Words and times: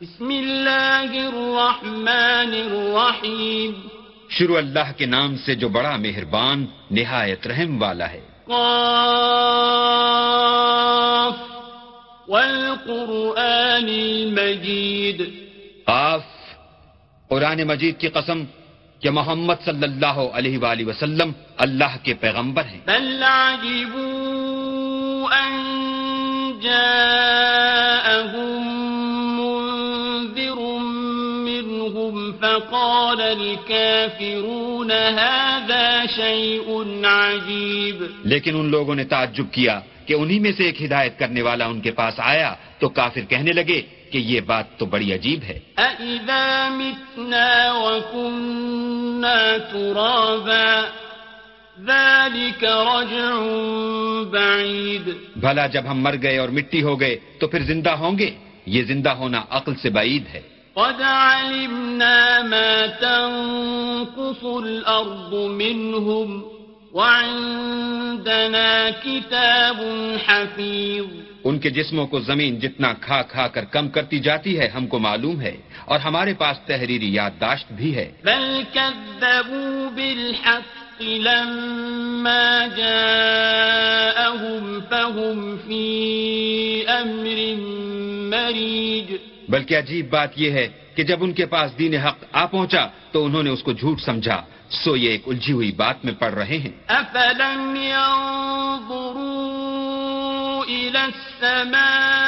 بسم 0.00 0.28
اللہ 0.28 1.06
الرحمن 1.10 2.48
الرحیم۔ 2.48 3.88
شروع 4.28 4.56
اللہ 4.56 4.92
کے 4.96 5.06
نام 5.06 5.36
سے 5.36 5.54
جو 5.54 5.68
بڑا 5.68 5.96
مہربان 5.96 6.66
نہایت 6.90 7.46
رحم 7.46 7.82
والا 7.82 8.10
ہے۔ 8.10 8.20
قاف۔ 8.44 11.34
والقرآن 12.28 13.84
المجید۔ 13.84 15.30
آف 15.86 16.22
قرآن 17.28 17.62
مجید 17.62 17.98
کی 17.98 18.08
قسم 18.08 18.44
کہ 19.00 19.10
محمد 19.10 19.54
صلی 19.64 19.82
اللہ 19.82 20.06
علیہ 20.06 20.58
وآلہ 20.58 20.86
وسلم 20.86 21.32
اللہ 21.56 21.96
کے 22.02 22.14
پیغمبر 22.14 22.64
ہیں۔ 22.64 22.80
بل 22.86 23.22
عجبوا 23.22 25.36
ان 25.36 25.72
جاءهم 26.62 28.85
فقال 32.70 33.20
الكافرون 33.20 34.90
هذا 34.90 36.04
شيء 36.16 36.82
عجيب. 37.04 38.02
لیکن 38.24 38.56
ان 38.56 38.70
لوگوں 38.70 38.94
نے 38.94 39.04
تعجب 39.04 39.44
کیا 39.52 39.80
کہ 40.06 40.14
انہی 40.14 40.38
میں 40.38 40.52
سے 40.56 40.64
ایک 40.64 40.82
ہدایت 40.82 41.18
کرنے 41.18 41.42
والا 41.42 41.66
ان 41.66 41.80
کے 41.80 41.90
پاس 41.90 42.14
آیا 42.18 42.54
تو 42.78 42.88
کافر 42.88 43.20
کہنے 43.20 43.52
لگے 43.52 43.82
کہ 44.10 44.18
یہ 44.18 44.40
بات 44.40 44.78
تو 44.78 44.86
بڑی 44.86 45.12
عجیب 45.12 45.42
ہے۔ 45.42 45.58
أَإِذَا 45.78 46.68
مِتْنَا 46.68 47.72
وَكُنَّا 47.72 49.56
تُرَابًا 49.70 50.84
ذَلِكَ 51.80 52.66
رَجْعٌ 52.66 53.42
بَعِيدٌ۔ 54.24 55.12
بھلا 55.36 55.66
جب 55.66 55.82
ہم 55.90 56.00
مر 56.00 56.14
گئے 56.22 56.38
اور 56.38 56.48
مٹی 56.48 56.82
ہو 56.82 57.00
گئے 57.00 57.18
تو 57.38 57.46
پھر 57.46 57.62
زندہ 57.62 57.90
ہوں 57.90 58.18
گے؟ 58.18 58.30
یہ 58.66 58.82
زندہ 58.82 59.10
ہونا 59.10 59.42
عقل 59.50 59.74
سے 59.74 59.90
بعید 59.90 60.24
ہے۔ 60.34 60.55
قد 60.76 61.02
علمنا 61.02 62.42
ما 62.42 62.86
تنقص 62.86 64.44
الأرض 64.44 65.34
منهم 65.34 66.44
وعندنا 66.92 68.90
كتاب 68.90 69.78
حفيظ 70.26 71.06
ان 71.44 71.58
کے 71.58 71.70
جسموں 71.70 72.06
کو 72.06 72.20
زمین 72.20 72.58
جتنا 72.60 72.92
کھا 73.00 73.20
کھا 73.22 73.46
کر 73.54 73.64
کم 73.64 73.88
کرتی 73.88 74.18
جاتی 74.18 74.52
ہے 74.58 74.66
ہم 74.68 74.86
کو 74.86 74.98
معلوم 74.98 75.40
ہے 75.40 75.56
اور 75.84 75.98
ہمارے 75.98 76.32
پاس 76.34 76.56
تحریری 76.66 77.10
یادداشت 77.14 77.72
بھی 77.72 77.90
ہے۔ 77.96 78.08
بل 78.24 78.44
كذبوا 78.74 79.90
بالحق 79.96 81.02
لما 81.02 82.66
جاءهم 82.76 84.64
فهم 84.90 85.38
في 85.56 85.86
أمر 86.88 87.38
مريج 88.30 89.08
بلکہ 89.48 89.78
عجیب 89.78 90.10
بات 90.10 90.30
یہ 90.36 90.50
ہے 90.50 90.68
کہ 90.94 91.02
جب 91.02 91.16
ان 91.20 91.32
کے 91.32 91.46
پاس 91.46 91.78
دین 91.78 91.94
حق 91.94 92.24
آ 92.32 92.46
پہنچا 92.46 92.86
تو 93.12 93.24
انہوں 93.24 93.42
نے 93.42 93.50
اس 93.50 93.62
کو 93.62 93.72
جھوٹ 93.72 94.00
سمجھا۔ 94.00 94.42
سو 94.70 94.96
یہ 94.96 95.10
ایک 95.10 95.22
الجھی 95.26 95.52
ہوئی 95.52 95.72
بات 95.72 96.04
میں 96.04 96.12
پڑ 96.18 96.32
رہے 96.32 96.58
ہیں۔ 96.58 96.70
أفلم 96.88 97.76
ينظروا 97.76 99.46
إلى 100.66 100.98
السماء 100.98 102.26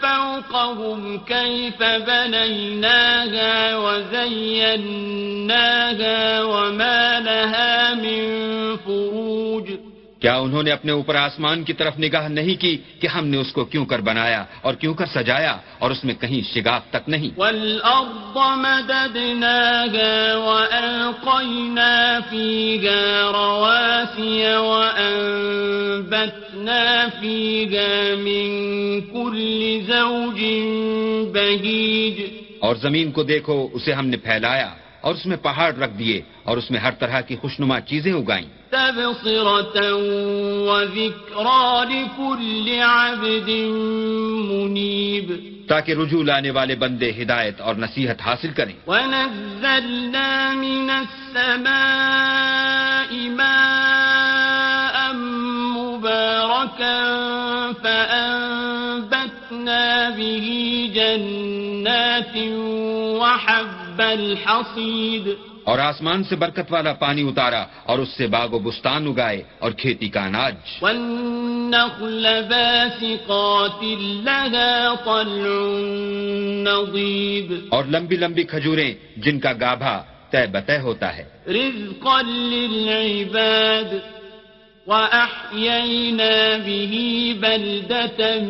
فوقهم 0.00 1.16
كيف 1.18 1.82
بنيناها 2.06 3.76
وزيناها 3.76 4.48
وما 6.42 7.18
لها 7.18 7.94
من 7.94 8.65
کیا 10.20 10.36
انہوں 10.36 10.62
نے 10.62 10.70
اپنے 10.70 10.92
اوپر 10.92 11.14
آسمان 11.14 11.64
کی 11.64 11.72
طرف 11.72 11.98
نگاہ 11.98 12.28
نہیں 12.28 12.60
کی 12.60 12.76
کہ 13.00 13.06
ہم 13.06 13.26
نے 13.26 13.36
اس 13.36 13.52
کو 13.52 13.64
کیوں 13.64 13.86
کر 13.86 14.00
بنایا 14.00 14.44
اور 14.62 14.74
کیوں 14.74 14.94
کر 14.94 15.06
سجایا 15.06 15.56
اور 15.78 15.90
اس 15.90 16.04
میں 16.04 16.14
کہیں 16.14 16.54
شگاف 16.54 16.82
تک 16.90 17.08
نہیں؟ 17.08 17.40
مددناها 18.66 20.08
وألقينا 20.38 22.18
فيها 22.30 23.30
رواسي 23.30 24.44
وأنبتنا 24.56 25.36
فيها 27.20 28.14
من 28.18 29.00
كل 29.00 29.80
زوج 29.86 30.40
بهيج۔ 31.36 32.22
اور 32.58 32.76
زمین 32.76 33.10
کو 33.10 33.22
دیکھو 33.22 33.68
اسے 33.72 33.92
ہم 33.92 34.06
نے 34.06 34.16
پھیلایا۔ 34.16 34.70
اور 35.00 35.14
اس 35.14 35.26
میں 35.26 35.36
پہاڑ 35.36 35.74
رکھ 35.74 35.98
دیے 35.98 36.22
اور 36.42 36.56
اس 36.56 36.70
میں 36.70 36.80
ہر 36.80 36.90
طرح 36.98 37.20
کی 37.20 37.36
خوشنما 37.36 37.80
چیزیں 37.80 38.12
اگائیں۔ 38.12 38.48
منيب. 44.50 45.56
تاکہ 45.68 45.92
رجوع 45.92 46.24
لانے 46.24 46.50
والے 46.50 46.74
بندے 46.74 47.12
ہدایت 47.22 47.60
اور 47.60 47.74
نصیحت 47.74 48.22
حاصل 48.22 48.48
کریں۔ 48.48 48.72
ونزلنا 48.86 50.52
من 50.56 50.90
السماء 50.90 51.66
ماء 53.30 55.12
مباركا 55.76 57.02
فأنبتنا 57.82 58.48
به 60.16 60.66
جنات 60.94 62.36
وحب 63.20 63.75
الحصيد۔ 64.00 65.28
اور 65.64 65.78
آسمان 65.78 66.24
سے 66.24 66.36
برکت 66.36 66.72
والا 66.72 66.92
پانی 66.92 67.22
اتارا 67.22 67.64
اور 67.84 67.98
اس 67.98 68.08
سے 68.08 68.26
باغ 68.26 68.52
و 68.52 68.58
بستان 68.58 69.06
اگائے 69.06 69.42
اور 69.58 69.72
کھیتی 69.72 70.08
کا 70.08 70.24
اناج۔ 70.24 70.54
والنخل 70.82 72.26
باسقات 72.48 73.82
لها 73.82 74.94
طلع 75.04 75.78
نضيد۔ 76.70 77.52
اور 77.68 77.84
لمبی 77.84 78.16
لمبی 78.16 78.42
کھجوریں 78.44 78.94
جن 79.16 79.40
کا 79.40 79.52
گابھا 79.60 80.04
طے 80.30 80.46
بتہ 80.52 80.72
ہوتا 80.72 81.16
ہے۔ 81.16 81.24
رزقا 81.46 82.20
للعباد۔ 82.22 83.94
وأحيينا 84.86 86.56
به 86.66 87.06
بلدة 87.38 88.44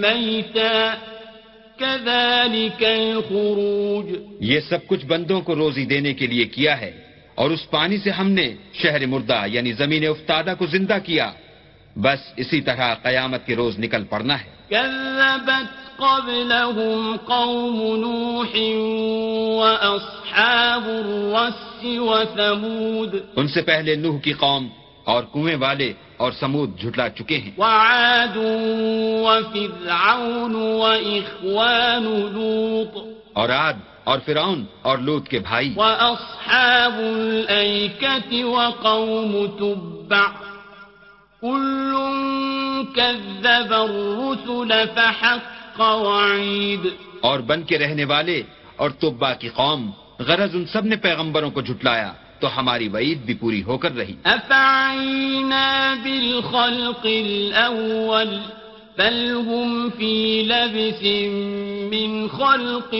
ميتا۔ 0.00 0.94
كذلك 1.78 2.84
الخروج. 2.84 4.16
یہ 4.40 4.60
سب 4.60 4.86
کچھ 4.86 5.06
بندوں 5.06 5.40
کو 5.40 5.54
روزی 5.54 5.84
دینے 5.84 6.14
کے 6.14 6.26
لیے 6.26 6.44
کیا 6.44 6.80
ہے 6.80 6.92
اور 7.34 7.50
اس 7.50 7.70
پانی 7.70 7.98
سے 7.98 8.10
ہم 8.10 8.30
نے 8.30 8.54
شہر 8.74 9.06
مردہ 9.06 9.42
یعنی 9.46 9.72
زمین 9.72 10.06
افتادہ 10.06 10.54
کو 10.58 10.66
زندہ 10.66 10.96
کیا۔ 11.04 11.32
بس 11.96 12.18
اسی 12.36 12.60
طرح 12.60 12.94
قیامت 12.94 13.46
کے 13.46 13.56
روز 13.56 13.78
نکل 13.78 14.04
پڑنا 14.04 14.40
ہے۔ 14.40 14.54
كذبت 14.68 15.96
قبلهم 15.96 17.16
قوم 17.24 17.96
نوح 17.96 18.58
وأصحاب 19.62 20.88
الرس 20.88 21.84
وثمود. 21.84 23.14
ان 23.36 23.48
سے 23.48 23.62
پہلے 23.62 23.94
نوح 23.94 24.18
کی 24.18 24.32
قوم 24.32 24.68
اور 25.04 25.24
کنویں 25.32 25.56
والے 25.56 25.92
اور 26.16 26.32
سمود 26.32 26.80
جھٹلا 26.80 27.08
چکے 27.08 27.38
ہیں۔ 27.38 27.50
وعاد 27.58 28.36
وفرعون 29.22 30.54
وإخوان 30.54 32.02
لوط 32.32 33.18
اور 33.32 33.48
عاد 33.48 33.72
اور 34.04 34.18
فرعون 34.26 34.64
اور 34.82 34.98
لوت 34.98 35.28
کے 35.28 35.38
بھائی۔ 35.38 35.74
وأصحاب 35.76 36.98
الأيكة 36.98 38.50
وقوم 38.50 39.46
تبع۔ 39.46 40.26
كل 41.40 41.94
كذب 42.94 43.74
الرسل 43.74 44.72
فحق 44.94 45.80
وعيد۔ 45.80 46.86
اور 47.20 47.40
بن 47.40 47.62
کے 47.62 47.78
رہنے 47.78 48.04
والے 48.04 48.42
اور 48.76 48.90
طبا 48.90 49.34
کی 49.34 49.48
قوم 49.48 49.90
غرض 50.18 50.50
ان 50.54 50.66
سب 50.66 50.84
نے 50.84 50.96
پیغمبروں 50.96 51.50
کو 51.50 51.60
جھٹلایا۔ 51.60 52.12
تو 52.44 52.56
ہماری 52.56 52.88
وعید 52.88 53.18
بھی 53.18 53.34
پوری 53.34 53.62
ہو 53.62 53.78
کر 53.78 53.96
رہی۔ 53.96 54.14
أفعينا 54.24 55.94
بالخلق 56.02 57.00
الأول 57.04 58.38
بل 58.98 59.38
هم 59.46 59.88
في 59.96 60.42
لبس 60.42 61.06
من 61.92 62.28
خلق 62.28 62.94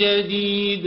جديد۔ 0.00 0.86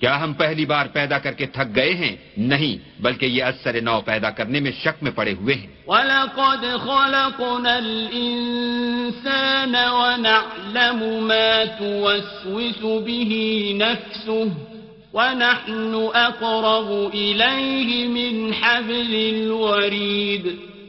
کیا 0.00 0.24
ہم 0.24 0.32
پہلی 0.32 0.66
بار 0.66 0.86
پیدا 0.86 1.18
کر 1.18 1.32
کے 1.32 1.46
تھک 1.46 1.76
گئے 1.76 1.94
ہیں؟ 1.94 2.16
نہیں 2.36 3.02
بلکہ 3.02 3.26
یہ 3.26 3.44
اثر 3.44 3.80
نو 3.80 4.00
پیدا 4.04 4.30
کرنے 4.30 4.60
میں 4.60 4.72
شک 4.84 5.02
میں 5.02 5.12
پڑے 5.14 5.32
ہوئے 5.32 5.54
ہیں۔ 5.54 5.66
ولقد 5.86 6.62
خلقنا 6.62 7.74
الإنسان 7.74 9.74
ونعلم 9.74 11.24
ما 11.24 11.62
توسوس 11.78 12.82
به 12.82 13.76
نفسه۔ 13.76 14.71
ونحن 15.14 15.94
أقرب 16.14 17.14
إليه 17.14 18.08
من 18.08 18.50
حبل 18.60 19.30
الوريد. 19.34 20.46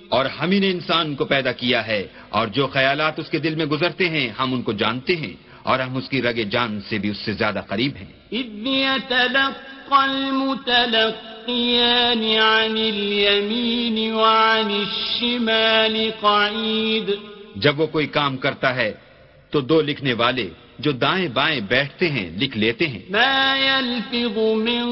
اور 0.10 0.26
ہم 0.26 0.52
ہی 0.52 0.60
نے 0.60 0.70
انسان 0.70 1.16
کو 1.16 1.26
پیدا 1.26 1.52
کیا 1.52 1.88
ہے 1.88 2.08
اور 2.30 2.48
جو 2.48 2.68
خیالات 2.68 3.20
اس 3.20 3.30
کے 3.30 3.40
دل 3.40 3.56
میں 3.56 3.66
گزرتے 3.66 4.10
ہیں 4.10 4.30
ہم 4.30 4.54
ان 4.54 4.62
کو 4.62 4.72
جانتے 4.72 5.16
ہیں 5.16 5.34
اور 5.64 5.80
ہم 5.80 5.98
اس 5.98 6.10
کی 6.10 6.22
رگ 6.22 6.34
جان 6.34 6.82
سے 6.90 6.98
بھی 6.98 7.10
اس 7.10 7.18
سے 7.18 7.34
زیادہ 7.34 7.62
قریب 7.68 7.92
ہیں۔ 7.96 8.34
عن 12.42 14.14
وعن 14.14 14.72
الشمال 14.72 16.12
قعيد. 16.22 17.12
جب 17.56 17.80
وہ 17.80 17.88
کوئی 17.88 18.08
کام 18.08 18.38
کرتا 18.38 18.76
ہے 18.76 18.94
تو 19.54 19.62
دو 19.62 19.82
لکھنے 19.82 20.14
والے 20.14 20.50
جو 20.80 20.92
دائیں 20.92 21.28
بائیں 21.28 21.60
بیٹھتے 21.60 22.10
ہیں 22.10 22.30
لکھ 22.40 22.58
لیتے 22.58 22.88
ہیں۔ 22.88 23.00
ما 23.10 23.56
يلفظ 23.58 24.38
من 24.38 24.86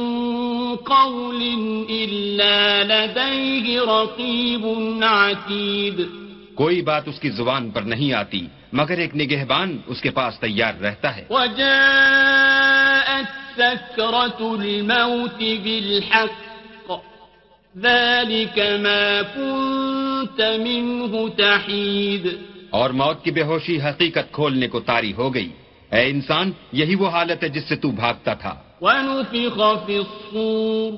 قول 0.76 1.42
إلا 1.90 2.84
لديه 2.84 3.82
رقيب 3.84 4.66
عتيد. 5.04 6.00
کوئی 6.56 6.82
بات 6.82 7.08
اس 7.08 7.20
کی 7.20 7.30
زبان 7.30 7.70
پر 7.70 7.82
نہیں 7.82 8.14
آتی 8.14 8.48
مگر 8.74 8.98
ایک 8.98 9.16
نگہبان 9.16 9.78
اس 9.88 10.02
کے 10.02 10.10
پاس 10.10 10.40
تیار 10.40 10.74
رہتا 10.82 11.16
ہے۔ 11.16 11.26
وجاءت 11.30 11.72
سكرة 13.58 14.62
الموت 14.62 15.44
بالحق 15.64 16.52
ذلك 17.78 18.60
ما 18.60 19.22
كنت 19.36 20.42
منه 20.42 21.28
تحيد 21.38 22.51
اور 22.72 22.90
موت 22.90 23.24
کی 23.24 23.32
بے 23.32 23.44
ہوشی 23.44 23.82
حقیقت 23.82 24.32
کھولنے 24.32 24.68
کو 24.68 24.80
تاری 24.80 25.14
ہو 25.14 25.34
گئی۔ 25.34 25.50
اے 25.92 26.10
انسان 26.10 26.52
یہی 26.72 26.96
وہ 26.96 27.10
حالت 27.10 27.44
ہے 27.44 27.50
جس 27.50 27.64
سے 27.64 27.76
تو 27.76 27.92
بھاگتا 27.92 28.34
تھا۔ 28.34 28.56
ونفخ 28.82 29.86
في 29.86 29.96
الصور 29.96 30.94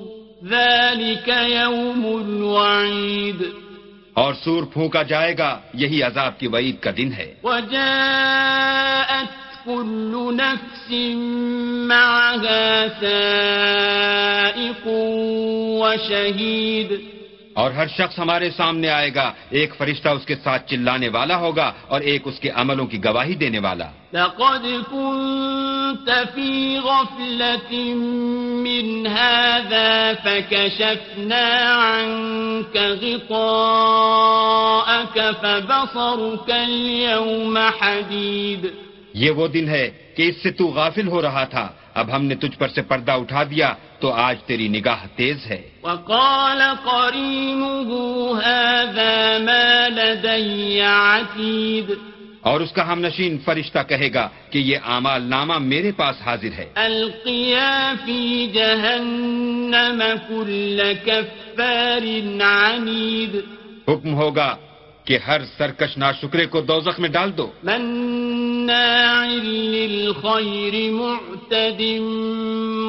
ذلك 0.48 1.28
يوم 1.28 2.06
الوعيد 2.06 3.42
اور 4.14 4.34
سور 4.34 4.62
پھونکا 4.62 5.02
جائے 5.02 5.38
گا 5.38 5.58
یہی 5.74 6.02
عذاب 6.02 6.38
کی 6.38 6.46
وعید 6.46 6.78
کا 6.80 6.90
دن 6.96 7.12
ہے۔ 7.12 7.34
وجاءت 7.42 9.28
كل 9.64 10.36
نفس 10.36 10.92
معها 11.90 12.86
سائق 13.00 14.86
وشهيد 15.82 17.13
اور 17.54 17.70
ہر 17.70 17.86
شخص 17.88 18.18
ہمارے 18.18 18.50
سامنے 18.50 18.88
آئے 18.88 19.10
گا 19.14 19.32
ایک 19.50 19.74
فرشتہ 19.78 20.08
اس 20.08 20.26
کے 20.26 20.34
ساتھ 20.44 20.70
چلانے 20.70 21.08
والا 21.08 21.36
ہوگا 21.36 21.72
اور 21.88 22.00
ایک 22.00 22.22
اس 22.24 22.40
کے 22.40 22.50
عملوں 22.54 22.86
کی 22.86 23.04
گواہی 23.04 23.34
دینے 23.34 23.58
والا۔ 23.58 23.90
لقد 24.12 24.66
كنت 24.90 26.10
في 26.34 26.78
غفلة 26.78 27.76
من 28.62 29.06
هذا 29.06 30.12
فكشفنا 30.22 31.46
عنك 31.78 32.76
غطاءك 32.76 33.36
فبصرك 35.40 36.50
اليوم 36.50 37.58
حديد۔ 37.58 38.66
یہ 39.14 39.30
وہ 39.30 39.48
دن 39.48 39.68
ہے 39.68 39.90
کہ 40.16 40.22
اس 40.22 40.42
سے 40.42 40.50
تو 40.50 40.66
غافل 40.66 41.08
ہو 41.08 41.22
رہا 41.22 41.44
تھا۔ 41.44 41.68
اب 41.94 42.16
ہم 42.16 42.24
نے 42.24 42.34
تجھ 42.34 42.58
پر 42.58 42.68
سے 42.68 42.82
پردہ 42.82 43.12
اٹھا 43.12 43.42
دیا 43.42 43.74
تو 44.00 44.12
آج 44.12 44.42
تیری 44.42 44.68
نگاہ 44.68 45.06
تیز 45.16 45.46
ہے۔ 45.46 45.68
وقال 45.82 46.62
قرينه 46.84 47.90
هذا 48.40 49.38
ما 49.38 49.88
لدي 49.88 50.80
عتيد۔ 50.80 51.90
اور 52.40 52.60
اس 52.60 52.72
کا 52.72 52.92
ہم 52.92 53.00
نشین 53.00 53.38
فرشتہ 53.44 53.78
کہے 53.88 54.14
گا 54.14 54.28
کہ 54.50 54.58
یہ 54.58 54.78
اعمال 54.84 55.22
نامہ 55.22 55.58
میرے 55.58 55.92
پاس 55.92 56.16
حاضر 56.26 56.52
ہے۔ 56.58 56.66
القيا 56.74 57.92
في 58.04 58.46
جهنم 58.46 60.02
كل 60.28 60.82
كفار 61.04 62.06
عنيد۔ 62.42 63.34
حکم 63.88 64.14
ہوگا 64.14 64.56
کہ 65.04 65.18
ہر 65.26 65.40
سرکش 65.58 65.98
ناشکرے 65.98 66.46
کو 66.46 66.60
دوزخ 66.60 67.00
میں 67.00 67.08
ڈال 67.08 67.36
دو۔ 67.36 67.52
مناع 67.62 69.26
للخير 69.26 70.92
معتد 70.92 71.80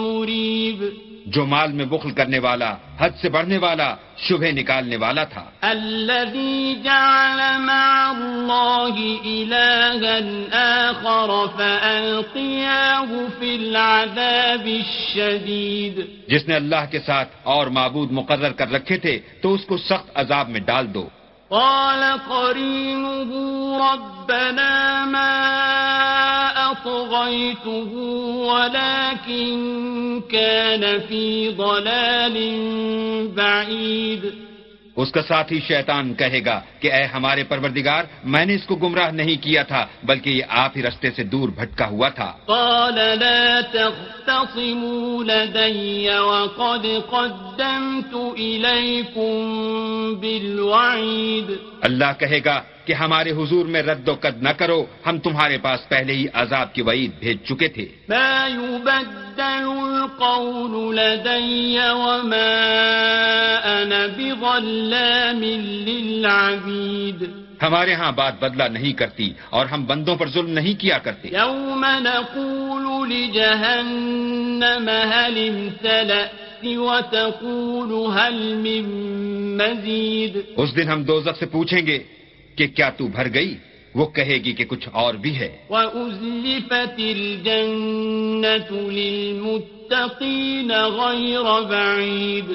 مريب 0.05 0.85
جو 1.25 1.45
مال 1.45 1.71
میں 1.71 1.85
بخل 1.85 2.11
کرنے 2.11 2.39
والا 2.39 2.75
حد 2.97 3.09
سے 3.21 3.29
بڑھنے 3.29 3.57
والا 3.57 3.95
شبہ 4.17 4.45
نکالنے 4.45 4.97
والا 4.97 5.23
تھا۔ 5.23 5.45
الذي 5.61 6.73
جعل 6.83 7.39
مع 7.57 8.11
الله 8.11 8.95
إلها 9.25 10.25
آخر 10.51 11.45
فألقياه 11.57 13.11
في 13.39 13.55
العذاب 13.55 14.65
الشديد۔ 14.65 15.99
جس 16.27 16.47
نے 16.47 16.55
اللہ 16.55 16.85
کے 16.91 16.99
ساتھ 16.99 17.29
اور 17.43 17.67
معبود 17.67 18.11
مقرر 18.11 18.51
کر 18.51 18.71
رکھے 18.71 18.97
تھے 18.97 19.19
تو 19.41 19.53
اس 19.53 19.65
کو 19.65 19.77
سخت 19.77 20.11
عذاب 20.15 20.49
میں 20.49 20.59
ڈال 20.59 20.93
دو۔ 20.93 21.09
قال 21.51 22.19
قرينه 22.29 23.31
ربنا 23.91 25.05
ما 25.05 25.35
أطغيته 26.71 27.91
ولكن 28.49 30.21
كان 30.31 30.99
في 30.99 31.49
ضلال 31.49 32.37
بعيد. 33.35 34.33
اس 34.95 35.11
کا 35.11 35.21
ساتھی 35.21 35.59
شیطان 35.67 36.13
کہے 36.13 36.45
گا 36.45 36.61
کہ 36.79 36.93
اے 36.93 37.03
ہمارے 37.03 37.43
پروردگار 37.43 38.03
میں 38.23 38.45
نے 38.45 38.55
اس 38.55 38.63
کو 38.63 38.75
گمراہ 38.75 39.11
نہیں 39.11 39.43
کیا 39.43 39.63
تھا 39.63 39.85
بلکہ 40.03 40.29
یہ 40.29 40.43
آپ 40.49 40.77
ہی 40.77 40.83
رستے 40.83 41.11
سے 41.11 41.23
دور 41.23 41.49
بھٹکا 41.49 41.87
ہوا 41.87 42.09
تھا۔ 42.09 42.33
قال 42.45 43.19
لا 43.19 43.59
تختصموا 43.71 45.23
لدي 45.23 46.07
وقد 46.07 46.85
قدمت 47.09 48.15
إليكم 48.37 49.39
بالوعيد۔ 50.19 51.51
اللہ 51.81 52.11
کہے 52.19 52.39
گا 52.45 52.61
کہ 52.85 52.93
ہمارے 52.93 53.31
حضور 53.31 53.65
میں 53.65 53.81
رد 53.81 54.07
و 54.09 54.13
قد 54.13 54.43
نہ 54.43 54.49
کرو 54.49 54.85
ہم 55.05 55.19
تمہارے 55.19 55.57
پاس 55.57 55.89
پہلے 55.89 56.13
ہی 56.13 56.25
عذاب 56.33 56.73
کی 56.73 56.81
وعید 56.81 57.11
بھیج 57.19 57.37
چکے 57.43 57.67
تھے۔ 57.67 57.85
ما 58.09 58.47
يبدل 58.49 59.65
القول 59.83 60.95
لدي 60.95 61.77
وما 61.91 62.51
أنا 63.63 64.05
بظلام 64.17 65.43
للعبيد. 65.87 67.23
ہمارے 67.63 67.93
ہاں 67.93 68.11
بات 68.11 68.33
بدلا 68.41 68.67
نہیں 68.67 68.93
کرتی 68.93 69.33
اور 69.49 69.65
ہم 69.65 69.85
بندوں 69.85 70.15
پر 70.15 70.29
ظلم 70.29 70.49
نہیں 70.49 70.79
کیا 70.81 70.97
کرتے۔ 70.97 71.29
يوم 71.33 71.85
نقول 71.85 73.09
لجهنم 73.09 74.89
هل 74.89 75.35
امتلأت 75.49 76.65
وتقول 76.65 77.91
هل 77.91 78.37
من 78.55 78.85
مزيد 79.57 80.37
اس 80.57 80.75
دن 80.75 80.87
ہم 80.87 81.03
دوزخ 81.03 81.39
سے 81.39 81.45
پوچھیں 81.45 81.87
گے 81.87 82.03
کہ 82.55 82.67
کیا 82.67 82.89
تو 82.89 83.07
بھر 83.07 83.33
گئی؟ 83.33 83.57
وہ 83.95 84.05
کہے 84.05 84.35
گی 84.35 84.53
کہ 84.53 84.65
کچھ 84.65 84.89
اور 84.91 85.13
بھی 85.13 85.39
ہے۔ 85.39 85.57
وأزلفت 85.69 86.99
الجنة 86.99 88.75
للمتقين 88.91 90.71
غير 90.71 91.61
بعيد۔ 91.61 92.51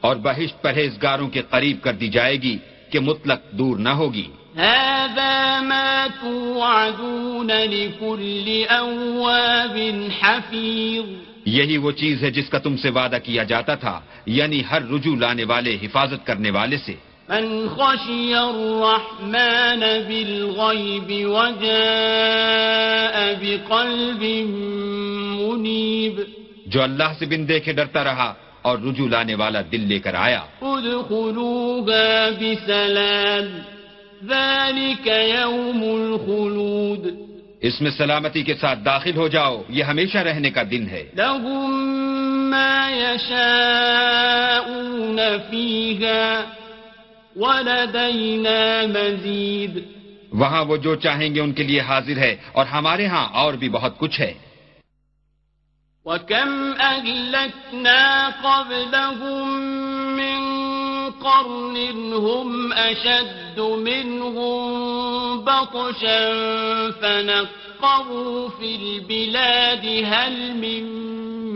اور 0.00 0.16
بہشت 0.16 0.62
پرہیزگاروں 0.62 1.28
کے 1.28 1.42
قریب 1.50 1.76
کر 1.82 1.92
دی 1.92 2.08
جائے 2.08 2.36
گی 2.36 2.58
کہ 2.90 3.00
مطلق 3.00 3.52
دور 3.52 3.76
نہ 3.76 3.88
ہوگی۔ 3.88 4.28
هذا 4.56 5.60
ما 5.62 6.06
توعدون 6.20 7.46
لكل 7.46 8.62
أواب 8.70 9.78
حفيظ۔ 10.22 11.34
یہی 11.44 11.76
وہ 11.76 11.90
چیز 11.90 12.22
ہے 12.22 12.30
جس 12.30 12.48
کا 12.48 12.58
تم 12.58 12.76
سے 12.76 12.90
وعدہ 12.90 13.16
کیا 13.22 13.42
جاتا 13.42 13.74
تھا 13.74 14.00
یعنی 14.26 14.62
ہر 14.70 14.82
رجوع 14.88 15.16
لانے 15.16 15.44
والے 15.44 15.78
حفاظت 15.82 16.26
کرنے 16.26 16.50
والے 16.50 16.76
سے۔ 16.76 17.13
من 17.28 17.68
خشي 17.68 18.34
الرحمن 18.34 19.80
بالغيب 19.80 21.28
وجاء 21.30 21.64
بقلب 23.40 24.22
منيب. 25.40 26.20
جو 26.66 26.82
اللہ 26.82 27.12
سے 27.18 27.26
بن 27.26 27.48
دیکھے 27.48 27.72
ڈرتا 27.72 28.04
رہا 28.04 28.34
اور 28.62 28.78
رجوع 28.78 29.08
لانے 29.08 29.34
والا 29.34 29.60
دل 29.72 29.80
لے 29.80 29.98
کر 29.98 30.14
آیا۔ 30.14 30.40
ادخلوها 30.62 32.26
بسلام 32.40 33.58
ذلك 34.28 35.08
يوم 35.08 35.82
الخلود. 35.82 37.06
اس 37.60 37.80
میں 37.80 37.90
سلامتی 37.90 38.42
کے 38.42 38.54
ساتھ 38.54 38.78
داخل 38.84 39.16
ہو 39.16 39.28
جاؤ 39.28 39.62
یہ 39.68 39.82
ہمیشہ 39.82 40.18
رہنے 40.18 40.50
کا 40.50 40.62
دن 40.70 40.86
ہے۔ 40.90 41.04
لهم 41.16 41.80
ما 42.50 42.90
يشاءون 42.90 43.78
فيها۔ 45.50 46.40
ولدينا 47.36 48.86
مزيد. 48.86 49.78
وہاں 50.32 50.64
وہ 50.64 50.76
جو 50.76 50.94
چاہیں 50.94 51.34
گے 51.34 51.40
ان 51.40 51.52
کے 51.52 51.62
لیے 51.62 51.80
حاضر 51.80 52.16
ہے 52.16 52.36
اور 52.52 52.66
ہمارے 52.66 53.06
ہاں 53.06 53.28
اور 53.32 53.54
بھی 53.54 53.68
بہت 53.68 53.98
کچھ 53.98 54.20
ہے۔ 54.20 54.34
وكم 56.04 56.72
أهلكنا 56.80 58.28
قبلهم 58.42 59.50
من 60.16 60.40
قرن 61.22 61.76
هم 62.12 62.72
أشد 62.72 63.58
منهم 63.58 64.64
بطشا 65.44 66.30
فنقبوا 67.00 68.48
في 68.58 68.76
البلاد 68.76 69.84
هل 69.86 70.52
من 70.54 70.84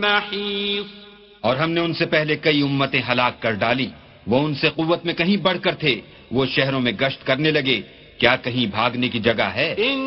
محيص۔ 0.01 1.05
اور 1.41 1.55
ہم 1.55 1.71
نے 1.71 1.81
ان 1.81 1.93
سے 1.93 2.05
پہلے 2.05 2.35
کئی 2.35 2.61
امتیں 2.61 3.01
ہلاک 3.11 3.41
کر 3.41 3.51
ڈالی۔ 3.51 3.89
وہ 4.29 4.39
ان 4.39 4.55
سے 4.55 4.69
قوت 4.69 5.05
میں 5.05 5.13
کہیں 5.13 5.37
بڑھ 5.37 5.57
کر 5.61 5.75
تھے، 5.75 6.01
وہ 6.31 6.45
شہروں 6.45 6.79
میں 6.79 6.91
گشت 6.91 7.27
کرنے 7.27 7.51
لگے۔ 7.51 7.81
کیا 8.17 8.35
کہیں 8.35 8.65
بھاگنے 8.65 9.09
کی 9.09 9.19
جگہ 9.19 9.43
ہے؟ 9.43 9.75
ان 9.77 10.05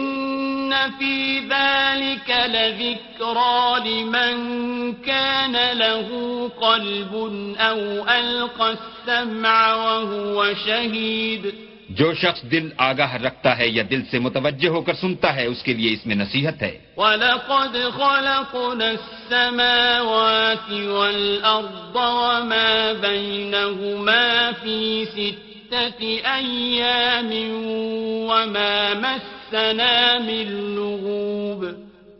فی 0.98 1.40
ذلك 1.50 2.30
لذكرى 2.30 3.64
لمن 3.84 4.34
كان 5.04 5.56
له 5.72 6.08
قلب 6.58 7.14
او 7.58 8.02
القى 8.06 8.68
السمع 8.68 9.58
وهو 9.74 10.44
شهید 10.66 11.71
جو 11.94 12.14
شخص 12.14 12.42
دل 12.42 12.68
آگاہ 12.76 13.14
رکھتا 13.14 13.58
ہے 13.58 13.68
یا 13.68 13.82
دل 13.90 14.02
سے 14.10 14.18
متوجہ 14.18 14.68
ہو 14.68 14.80
کر 14.80 14.94
سنتا 14.94 15.36
ہے 15.36 15.46
اس 15.46 15.62
کے 15.62 15.74
لیے 15.74 15.92
اس 15.92 16.06
میں 16.06 16.16
نصیحت 16.16 16.62
ہے۔ 16.62 16.78
وَلَقَدْ 16.96 17.72
خَلَقْنَا 17.72 18.88
السَّمَاوَاتِ 18.88 20.86
وَالْأَرْضَ 20.86 21.98
وَمَا 21.98 22.92
بَيْنَهُمَا 23.00 24.50
فِي 24.62 25.04
سِتَّةِ 25.04 26.06
أَيَّامٍ 26.24 27.30
وَمَا 28.30 28.92
مَسَّنَا 28.98 30.18
مِن 30.18 30.46
لُغُوبٍ۔ 30.48 31.72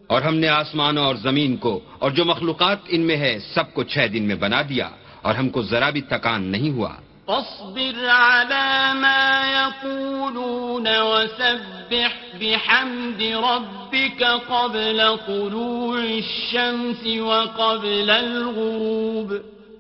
اور 0.07 0.23
ہم 0.23 0.35
نے 0.35 0.49
آسمانوں 0.49 1.05
اور 1.05 1.15
زمین 1.15 1.57
کو 1.57 1.81
اور 1.99 2.11
جو 2.11 2.25
مخلوقات 2.25 2.79
ان 2.89 3.01
میں 3.01 3.17
ہے 3.17 3.39
سب 3.55 3.75
کو 3.75 3.83
چھ 3.83 3.99
دن 4.13 4.23
میں 4.23 4.37
بنا 4.37 4.63
دیا 4.69 4.89
اور 5.23 5.35
ہم 5.35 5.49
کو 5.49 5.63
ذرا 5.63 5.91
بھی 5.91 6.01
تکان 6.01 6.43
نہیں 6.43 6.71
ہوا۔ 6.71 6.95
فاصبر 7.27 8.09
على 8.09 8.93
ما 8.95 9.43
يقولون 9.53 10.87
وسبح 10.87 12.39
بحمد 12.39 13.23
ربك 13.23 14.25
قبل 14.49 15.03
طلوع 15.27 16.01
الشمس 16.01 17.07
وقبل 17.21 18.11
الغروب. 18.11 19.35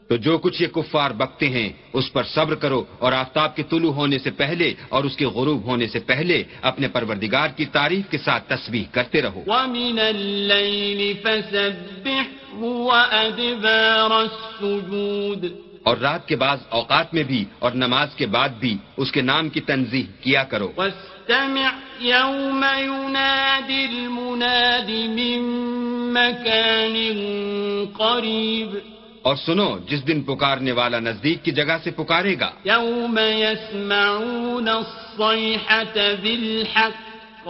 تو 0.08 0.16
جو 0.16 0.38
کچھ 0.38 0.62
یہ 0.62 0.66
کفار 0.66 1.11
بکتے 1.11 1.49
ہیں 1.49 1.72
اس 1.92 2.12
پر 2.12 2.22
صبر 2.25 2.54
کرو 2.54 2.84
اور 2.99 3.12
آفتاب 3.12 3.56
کے 3.56 3.62
طلوع 3.62 3.92
ہونے 3.92 4.18
سے 4.18 4.30
پہلے 4.30 4.75
اور 4.88 5.04
اس 5.04 5.16
کے 5.16 5.26
غروب 5.26 5.62
ہونے 5.62 5.88
سے 5.88 5.99
پہلے 5.99 6.44
اپنے 6.62 6.88
پروردگار 6.88 7.49
کی 7.49 7.64
تعریف 7.64 8.11
کے 8.11 8.18
ساتھ 8.18 8.49
تسبیح 8.49 8.84
کرتے 8.92 9.22
رہو۔ 9.22 9.42
ومن 9.46 9.99
الليل 9.99 11.12
فسبحه 11.22 12.70
وأدبار 12.87 14.11
السجود۔ 14.11 15.72
اور 15.83 15.97
رات 15.97 16.29
کے 16.29 16.37
بعض 16.37 16.59
اوقات 16.69 17.15
میں 17.15 17.23
بھی 17.23 17.45
اور 17.59 17.73
نماز 17.73 18.09
کے 18.17 18.27
بعد 18.27 18.49
بھی 18.49 18.77
اس 18.97 19.12
کے 19.12 19.23
نام 19.23 19.49
کی 19.49 19.61
تنظیح 19.61 20.03
کیا 20.21 20.45
کرو۔ 20.45 20.73
واستمع 20.77 21.69
يوم 22.01 22.65
ينادي 22.79 23.85
المناد 23.85 24.89
من 24.89 25.43
مكان 26.15 26.95
قريب 27.97 28.77
اور 29.23 29.37
سنو 29.37 29.79
جس 29.89 30.07
دن 30.07 30.23
پکارنے 30.23 30.73
والا 30.73 30.99
نزدیک 30.99 31.45
کی 31.45 31.51
جگہ 31.51 31.77
سے 31.85 31.91
پکارے 31.91 32.37
گا۔ 32.41 32.51
يسمعون 33.29 34.69
الصيحة 34.69 35.99
بالحق۔ 36.23 37.49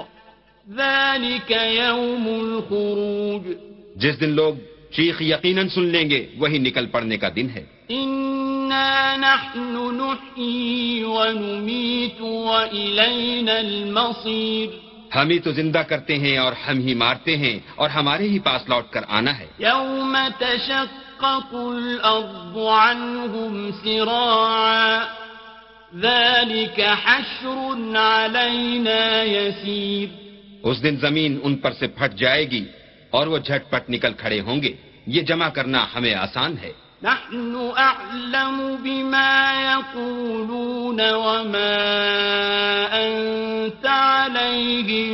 ذلك 0.71 1.53
يوم 1.53 2.29
الخروج۔ 2.41 3.53
جس 3.97 4.21
دن 4.21 4.31
لوگ 4.31 4.55
چیخ 4.91 5.23
یقیناً 5.23 5.69
سن 5.69 5.85
لیں 5.85 6.11
گے 6.11 6.27
وہی 6.39 6.59
نکل 6.59 6.87
پڑنے 6.87 7.17
کا 7.17 7.29
دن 7.37 7.47
ہے۔ 7.55 7.82
إنا 7.93 9.17
نحن 9.17 9.95
نحيي 9.95 11.03
ونميت 11.05 12.21
وإلينا 12.21 13.53
المصير 13.53 14.69
ہم 15.17 15.29
ہی 15.29 15.39
تو 15.39 15.53
زندہ 15.53 15.79
کرتے 15.79 16.19
ہیں 16.19 16.39
اور 16.39 16.53
ہم 16.53 16.79
ہی 16.79 16.95
مارتے 16.95 17.37
ہیں 17.37 17.59
اور 17.75 17.91
ہمارے 17.91 18.29
ہی 18.29 18.39
پاس 18.39 18.69
لوٹ 18.69 18.91
کر 18.91 19.01
آنا 19.09 19.39
ہے۔ 19.39 19.47
يوم 19.61 20.17
تشقق 20.39 21.55
الأرض 21.55 22.57
عنهم 22.57 23.71
سراعا 23.85 25.05
ذلك 25.97 26.81
حشر 27.05 27.59
علينا 27.97 29.23
يسير۔ 29.23 30.09
اس 30.63 30.83
دن 30.83 30.97
زمین 31.01 31.41
ان 31.43 31.57
پر 31.57 31.73
سے 31.73 31.87
پھٹ 31.87 32.15
جائے 32.15 32.51
گی 32.51 32.65
اور 33.11 33.27
وہ 33.27 33.39
جھٹ 33.39 33.71
پٹ 33.71 33.91
نکل 33.91 34.13
کھڑے 34.13 34.41
ہوں 34.41 34.63
گے۔ 34.63 34.73
یہ 35.07 35.23
جمع 35.23 35.49
کرنا 35.49 35.87
ہمیں 35.95 36.15
آسان 36.15 36.55
ہے۔ 36.63 36.82
نحن 37.05 37.71
أعلم 37.77 38.77
بما 38.83 39.53
يقولون 39.73 41.01
وما 41.01 41.79
أنت 42.93 43.87
عليهم 43.87 45.13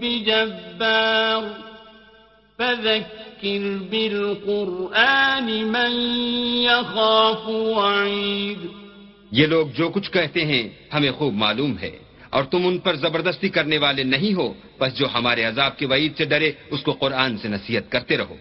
بجبار. 0.00 1.42
فذكر 2.58 3.62
بالقرآن 3.90 5.44
من 5.44 5.92
يخاف 6.62 7.48
وعيد. 7.48 8.66
یہ 9.30 9.46
لوگ 9.46 9.66
جو 9.74 9.88
کچھ 9.88 10.10
کہتے 10.10 10.44
ہیں 10.44 10.68
ہمیں 10.94 11.10
خوب 11.10 11.34
معلوم 11.34 11.78
ہے، 11.78 11.98
اور 12.30 12.44
تم 12.44 12.66
ان 12.66 12.78
پر 12.78 12.94
زبردستی 12.94 13.48
کرنے 13.48 13.78
والے 13.78 14.02
نہیں 14.02 14.34
ہو، 14.34 14.54
بس 14.80 14.94
جو 14.94 15.06
ہمارے 15.14 15.44
عذاب 15.44 15.78
کے 15.78 15.86
وعید 15.86 16.16
سے 16.16 16.24
ڈرے، 16.24 16.52
اس 16.70 16.82
کو 16.82 16.92
قرآن 16.92 17.38
سے 17.38 17.48
نصیحت 17.48 17.92
کرتے 17.92 18.16
رہو۔ 18.16 18.36